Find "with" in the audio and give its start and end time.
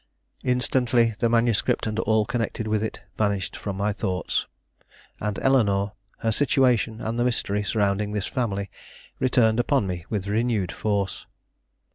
2.67-2.81, 10.09-10.25